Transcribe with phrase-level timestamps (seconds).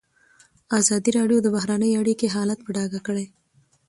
[0.79, 3.25] ازادي راډیو د بهرنۍ اړیکې حالت په ډاګه کړی.